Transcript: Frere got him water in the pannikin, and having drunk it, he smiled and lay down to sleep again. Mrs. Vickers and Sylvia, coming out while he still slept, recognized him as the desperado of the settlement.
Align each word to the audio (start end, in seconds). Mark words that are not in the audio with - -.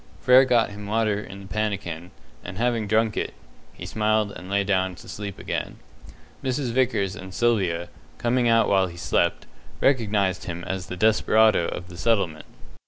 Frere 0.19 0.45
got 0.45 0.71
him 0.71 0.87
water 0.87 1.19
in 1.23 1.41
the 1.41 1.47
pannikin, 1.47 2.09
and 2.43 2.57
having 2.57 2.87
drunk 2.87 3.15
it, 3.15 3.35
he 3.75 3.85
smiled 3.85 4.31
and 4.31 4.49
lay 4.49 4.63
down 4.63 4.95
to 4.95 5.07
sleep 5.07 5.37
again. 5.37 5.77
Mrs. 6.43 6.71
Vickers 6.71 7.15
and 7.15 7.31
Sylvia, 7.35 7.87
coming 8.17 8.47
out 8.49 8.67
while 8.67 8.87
he 8.87 8.97
still 8.97 9.19
slept, 9.19 9.45
recognized 9.79 10.45
him 10.45 10.63
as 10.63 10.87
the 10.87 10.97
desperado 10.97 11.67
of 11.67 11.87
the 11.87 11.97
settlement. 11.97 12.47